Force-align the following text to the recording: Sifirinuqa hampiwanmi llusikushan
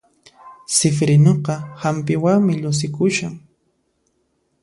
Sifirinuqa 0.75 1.55
hampiwanmi 1.81 2.53
llusikushan 2.61 3.33